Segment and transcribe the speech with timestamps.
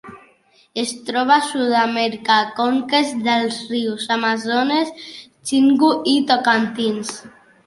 [0.83, 4.91] Es troba a Sud-amèrica: conques dels rius Amazones,
[5.53, 7.15] Xingu i Tocantins.